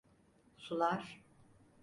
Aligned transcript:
Sular… 0.57 1.21